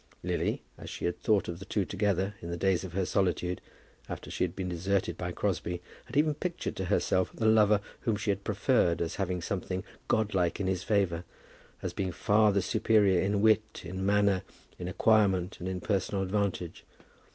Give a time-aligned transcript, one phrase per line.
[0.23, 3.61] Lily, as she had thought of the two together, in the days of her solitude,
[4.09, 8.15] after she had been deserted by Crosbie, had ever pictured to herself the lover whom
[8.15, 11.23] she had preferred as having something godlike in his favour,
[11.83, 14.41] as being far the superior in wit, in manner,
[14.79, 16.83] in acquirement, and in personal advantage.